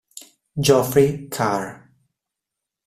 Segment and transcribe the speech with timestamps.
[0.57, 1.93] Geoffrey Carr